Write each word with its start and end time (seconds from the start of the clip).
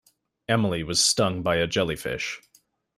Emily 0.47 0.81
was 0.81 1.03
stung 1.03 1.43
by 1.43 1.57
a 1.57 1.67
jellyfish. 1.67 2.41